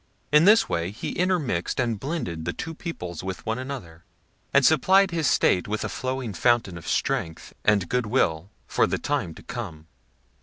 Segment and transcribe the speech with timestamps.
[0.31, 4.03] In this way he intermixed and blended the two peoples with one another,
[4.51, 8.97] and supplied his state with a flowing fountain of strength and good will for the
[8.97, 9.85] time to come.